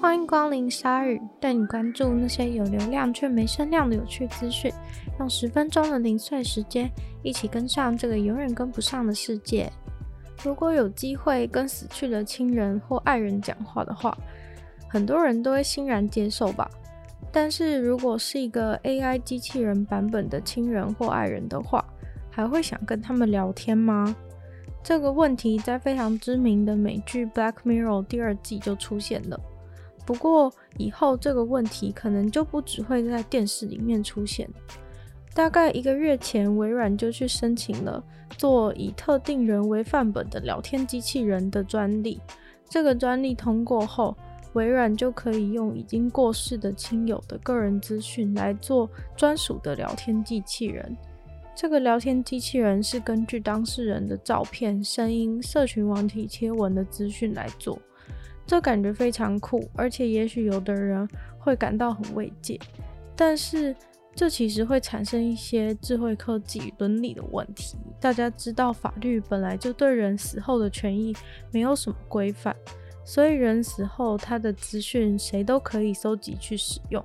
[0.00, 4.72] 欢迎光临鲨语，带你关注那些有流量却没声量的有趣资讯。
[5.18, 6.90] 用十分钟的零碎时间，
[7.22, 9.70] 一起跟上这个永远跟不上的世界。
[10.42, 14.16] 如果有机会跟死去的亲人或爱人讲话的话，
[14.88, 16.66] 很多人都会欣然接受吧。
[17.30, 21.84] 但是如果是一个 AI 机器人版本的亲人或爱人的话，
[22.30, 24.16] 还会想跟他们聊天吗？
[24.82, 29.38] 这个问题在非常知名的美剧《Black Mirror》第二季就出现了。
[30.10, 34.50] 不过以后这个问题可能就不只会在电视里面出现。
[35.36, 38.02] 大概一个月前，微软就去申请了
[38.36, 42.20] 做以特定人为范本的聊天机器人的专利。
[42.68, 44.16] 这个专利通过后，
[44.54, 50.96] 微软就可以用已经过世的亲友的个人资讯来做专属的聊天机器人。
[51.54, 57.78] 这个聊天机器人是根据当事人的照片、声音、社群网体贴文的资讯来做。
[58.50, 62.58] 这感觉非常酷，而且也许有的人会感到很慰藉，
[63.14, 63.72] 但是
[64.12, 67.76] 这其实会产生一些智慧科技伦理的问题。
[68.00, 71.14] 大家知道，法律本来就对人死后的权益
[71.52, 72.56] 没有什么规范，
[73.04, 77.00] 所以人死后他的资讯谁都可以搜集去使用。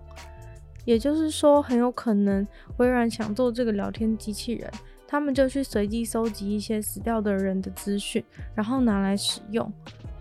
[0.83, 2.47] 也就是说，很有可能
[2.77, 4.67] 微软想做这个聊天机器人，
[5.07, 8.25] 他们就去随机搜集一些死掉的人的资讯，
[8.55, 9.71] 然后拿来使用。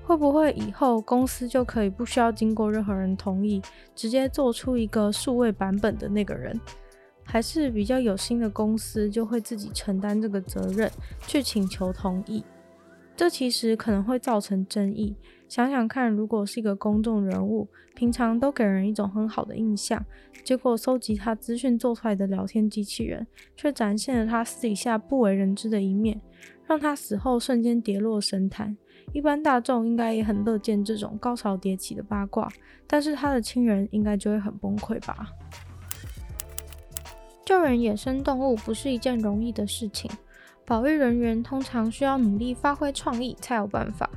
[0.06, 3.60] 会不会以后公司就可以不需要经过任何人同意，
[3.94, 6.60] 直接做出一个数位版本的那个人？
[7.24, 10.90] 还是比较有心的公司就会自己承担这个责任，
[11.26, 12.44] 去请求同意？
[13.16, 15.16] 这其实可能会造成争议。
[15.48, 20.04] 想想看，如果是一个公众人物，平常都给人一种很好的印象，
[20.44, 26.20] 结果搜集他资讯做出来的聊天机器人，却展现了他私底下不为人知的一面，
[26.66, 28.76] 让他死后瞬间跌落神坛。
[29.12, 32.48] 一般大众应该也很乐见这种高潮迭起的八卦，
[32.86, 35.28] 但是他的亲人应该就会很崩溃吧。
[37.44, 40.10] 救援野生动物不是一件容易的事情，
[40.64, 44.08] 保育人员通常需要努力发挥创意才有办法。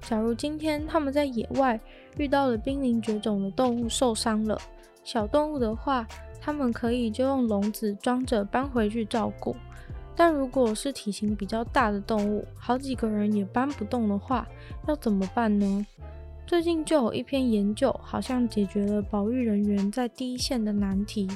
[0.00, 1.78] 假如今天他们在野外
[2.18, 4.60] 遇到了濒临绝种的动物受伤了，
[5.04, 6.06] 小动物的话，
[6.40, 9.54] 他们可以就用笼子装着搬回去照顾。
[10.14, 14.46] 但如果是体型比较大的动物，好几个人也搬不动的话，
[14.86, 15.86] 要怎么办呢？
[16.46, 21.28] 最近就有一篇研究，好像解决了保育人员在第一线的难题。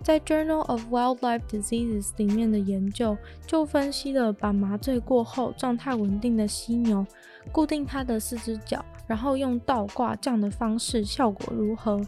[0.00, 7.04] 在《Journal of Wildlife Diseases》里面的研究，就分析了把麻醉过后状态稳定的犀牛，
[7.50, 12.00] 固定它的四只脚，然后用倒挂这样的方式，效果如何？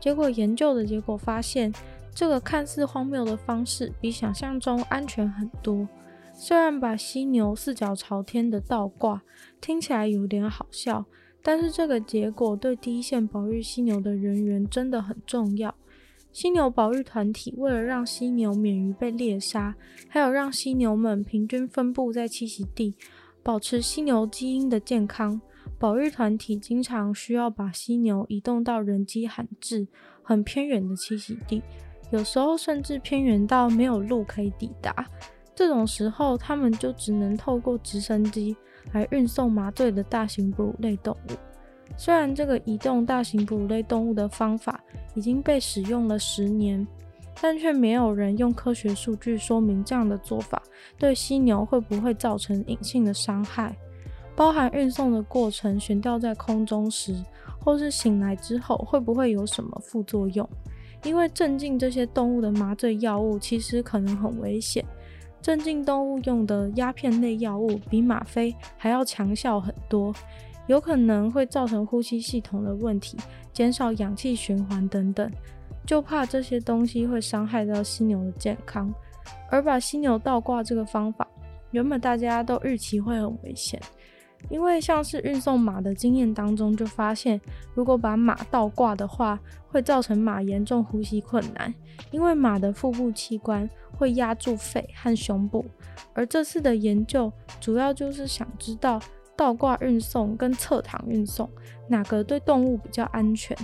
[0.00, 1.70] 结果研究的结果发现，
[2.18, 5.88] 这个看似荒谬的方式比想象中安全很多。
[6.34, 9.22] 虽然把犀牛四脚朝天的倒挂
[9.60, 11.04] 听起来有点好笑，
[11.44, 15.72] 但是这个结果对第一线保育犀牛的人员真的很重要。
[16.32, 19.76] 犀牛保育团体为了让犀牛免于被猎杀，
[20.08, 22.96] 还有让犀牛们平均分布在栖息地，
[23.44, 25.40] 保持犀牛基因的健康，
[25.78, 29.86] 保育团体经常需要把犀牛移动到人迹罕至、
[30.20, 31.62] 很偏远的栖息地。
[32.10, 35.06] 有时候甚至偏远到没有路可以抵达，
[35.54, 38.56] 这种时候他们就只能透过直升机
[38.92, 41.32] 来运送麻醉的大型哺乳类动物。
[41.96, 44.80] 虽然这个移动大型哺乳类动物的方法
[45.14, 46.86] 已经被使用了十年，
[47.40, 50.62] 但却没有人用科学数据说明这样的做法
[50.98, 53.76] 对犀牛会不会造成隐性的伤害，
[54.34, 57.14] 包含运送的过程悬吊在空中时，
[57.58, 60.48] 或是醒来之后会不会有什么副作用。
[61.04, 64.84] 因为镇静这些动物的麻醉药物其实可能很危险，
[65.40, 70.12] 镇静动物用的鸦片类药物比吗啡还要强效很多，
[70.66, 73.16] 有可能会造成呼吸系统的问题，
[73.52, 75.30] 减少氧气循环等等，
[75.86, 78.92] 就怕这些东西会伤害到犀牛的健康。
[79.50, 81.26] 而把犀牛倒挂这个方法，
[81.70, 83.80] 原本大家都预期会很危险。
[84.50, 87.40] 因为像是运送马的经验当中，就发现
[87.74, 89.38] 如果把马倒挂的话，
[89.68, 91.72] 会造成马严重呼吸困难，
[92.10, 95.66] 因为马的腹部器官会压住肺和胸部。
[96.14, 97.30] 而这次的研究
[97.60, 99.00] 主要就是想知道
[99.36, 101.48] 倒挂运送跟侧躺运送
[101.88, 103.56] 哪个对动物比较安全。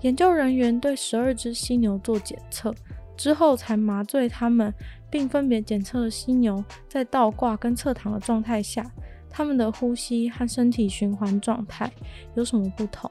[0.00, 2.74] 研究人员对十二只犀牛做检测
[3.16, 4.74] 之后，才麻醉它们，
[5.08, 8.84] 并分别检测了犀牛在倒挂跟侧躺的状态下。
[9.32, 11.90] 他们的呼吸和身体循环状态
[12.34, 13.10] 有什么不同？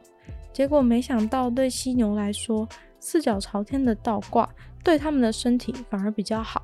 [0.53, 2.67] 结果没想到，对犀牛来说，
[2.99, 4.47] 四脚朝天的倒挂
[4.83, 6.61] 对他们的身体反而比较好。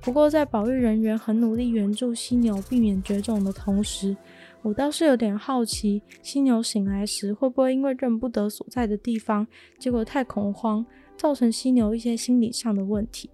[0.00, 4.16] 不过在保育人员很努力援助犀牛避免绝种的同时，
[4.62, 9.46] 我倒是有点好奇，犀牛醒来时会不会因为认不得所在的地方，
[9.78, 10.84] 结果太恐慌，
[11.16, 13.28] 造成犀牛一些心理上的问题。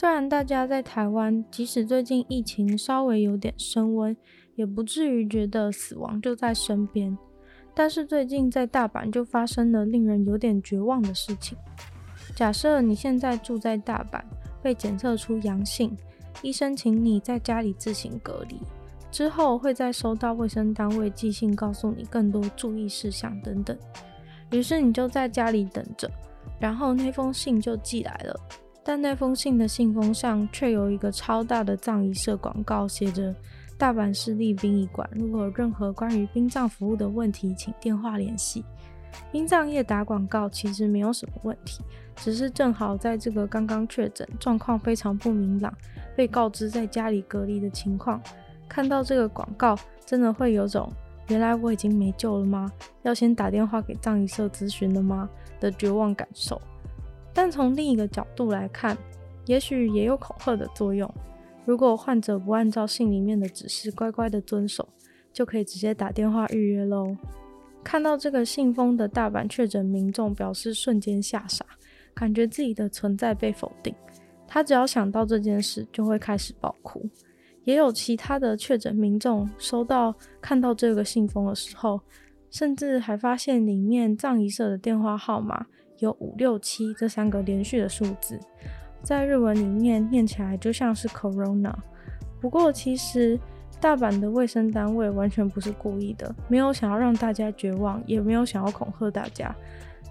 [0.00, 4.16] 虽然大家在台湾，即使最近疫情稍微有点升温，
[4.54, 7.18] 也不至于觉得死亡就在身边，
[7.74, 11.58] 但是最近在大阪就发生了令人有点绝望的事情。
[12.34, 14.22] 假设你现在住在大阪，
[14.62, 15.94] 被检测出阳性，
[16.40, 18.58] 医生请你在家里自行隔离。
[19.10, 23.76] 之后会再收到卫生单位寄信，告诉你更多注意事项等等。
[24.50, 26.10] 于是你就在家里等着，
[26.58, 28.40] 然后那封信就寄来了。
[28.82, 33.34] 但那封信的信封上却有一个超大的葬仪社广告，写着
[33.76, 38.64] “大阪市立殡仪馆，如果有任何关于殡葬服务的问题，请电话联系”。
[39.30, 41.82] 殡葬业打广告其实没有什么问题，
[42.16, 45.72] 只是正好在这个刚刚确诊、状况非常不明朗、
[46.16, 48.20] 被告知在家里隔离的情况。
[48.68, 50.90] 看到这个广告，真的会有种
[51.26, 52.70] 原来我已经没救了吗？
[53.02, 55.28] 要先打电话给葬仪社咨询了吗
[55.58, 56.60] 的绝望感受。
[57.32, 58.96] 但从另一个角度来看，
[59.46, 61.12] 也许也有恐吓的作用。
[61.64, 64.88] 如果患者不按照信里面的指示乖乖的遵守，
[65.32, 67.16] 就可以直接打电话预约喽。
[67.84, 71.64] 看到这个信封的大阪确诊民众表示瞬间吓傻，
[72.12, 73.94] 感觉自己的存在被否定。
[74.46, 77.08] 他只要想到这件事，就会开始爆哭。
[77.64, 82.00] 也有其他的确诊民众收到看到这个信封的时候，
[82.50, 85.66] 甚至还发现里面葬仪社的电话号码
[86.00, 88.38] 有五六七这三个连续的数字，
[89.02, 91.72] 在日文里面念起来就像是 Corona。
[92.40, 93.38] 不过其实
[93.80, 99.54] 大阪的卫生单位完全不是故意的，没有想要让大家绝望，也没有想要恐吓大家，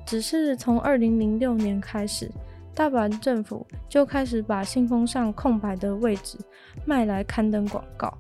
[0.06, 2.32] 只是从二零零六年开始。
[2.76, 6.38] 大阪政府就开始把信封上空白的位置
[6.86, 8.16] 卖来刊登广告。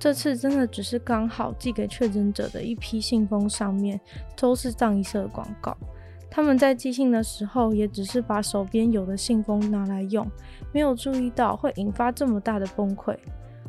[0.00, 4.00] 这次真的只是刚好寄给确诊者的一批信封上面
[4.36, 5.76] 都是葬仪社的广告。
[6.30, 10.26] 他们在寄信的时候也只是把手边有的信封拿来用，
[10.72, 13.16] 没有注意到会引发这么大的崩溃。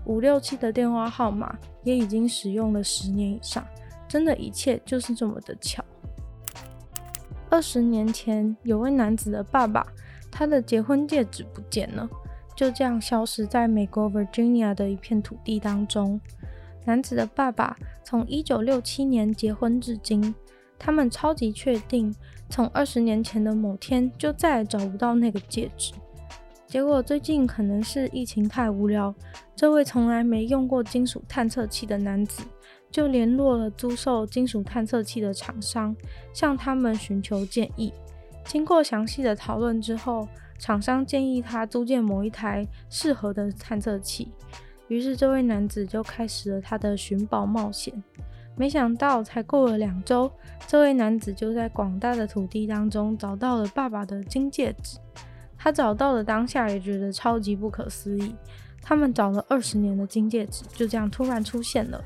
[0.05, 3.65] 五六七的电话号码也已经使用了十年以上，
[4.07, 5.83] 真的一切就是这么的巧。
[7.49, 9.85] 二十年前，有位男子的爸爸。
[10.33, 12.09] 他的结婚戒指不见了，
[12.55, 16.21] 就这样消失在美国 Virginia 的一片土地当中。
[16.85, 20.33] 男子的爸爸从一九六七年结婚至今，
[20.79, 22.15] 他们超级确定，
[22.51, 25.94] 从二十年前的某天就再也找不到那个戒指。
[26.68, 29.13] 结果最近可能是疫情太无聊，
[29.56, 32.44] 这位从来没用过金属探测器的男子
[32.92, 35.95] 就联络了租售金属探测器的厂商，
[36.33, 37.94] 向他们寻求建议。
[38.45, 40.27] 经过详细的讨论之后，
[40.59, 44.31] 厂商建议他租借某一台适合的探测器。
[44.88, 47.94] 于是，这位男子就开始了他的寻宝冒险。
[48.56, 50.31] 没想到，才过了两周，
[50.68, 54.98] 这位男子就在广大的土地当中找到了爸爸的金戒指。
[55.57, 58.36] 他找到了当下也觉得超级不可思议。
[58.81, 62.03] 他们找了二十年的金戒指，就这样突然出现了。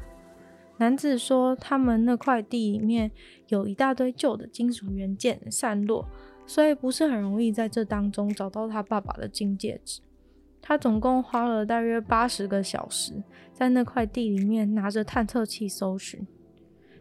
[0.78, 3.12] 男子说，他们那块地里面
[3.48, 6.06] 有一大堆旧的金属元件散落，
[6.46, 10.02] 所以不是很容易在这当中找到他爸爸的金戒指。
[10.62, 16.28] 他总共花了大约八十个小时，在那块地里面拿着探测器搜寻，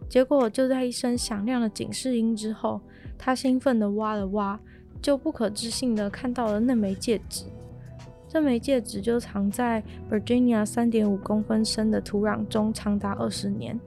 [0.08, 2.80] 结果就在一声响亮的警示音之后，
[3.18, 4.58] 他兴奋地挖了挖，
[5.02, 7.44] 就不可置信地看到了那枚戒指。
[8.28, 13.78] 这枚戒指就藏在 Virginia 三点五公分深的土壤中长达二十年。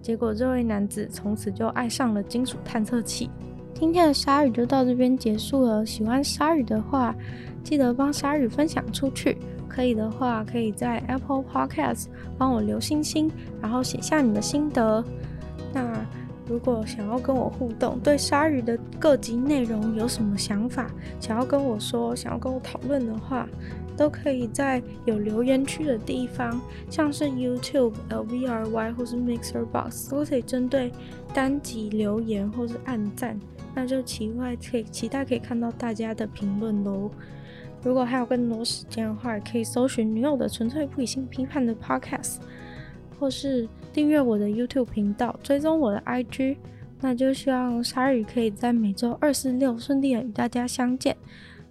[0.00, 3.28] 结果，这位男子从此就爱上了金属探测器。
[3.74, 5.84] 今天的鲨鱼就到这边结束了。
[5.84, 7.14] 喜欢鲨鱼的话，
[7.62, 9.36] 记得帮鲨鱼分享出去。
[9.68, 12.06] 可以的话，可以在 Apple Podcast
[12.36, 15.04] 帮我留星星，然后写下你的心得。
[15.72, 16.04] 那
[16.46, 23.46] 如果想要跟我互动，对鲨鱼的各集内容有什么想法，想要跟我说，想要跟我讨论的话，
[23.96, 26.58] 都可以在有留言区的地方，
[26.88, 30.90] 像是 YouTube、LVRY 或是 Mixer Box，都可以针对
[31.34, 33.38] 单集留言或是按赞。
[33.74, 37.10] 那就期待可以期待可以看到大家的评论喽。
[37.84, 42.38] 如果还有更多时间的话，可以搜寻女友的纯粹不理性批判的 Podcast，
[43.20, 46.56] 或是订阅我的 YouTube 频道，追踪我的 IG。
[47.00, 51.16] 那就希望鲨鱼可以在每周二、四、六顺利的与大家相见。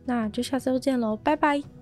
[0.06, 1.77] 那就下周见喽，拜拜。